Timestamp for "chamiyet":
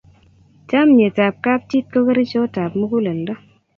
0.69-1.17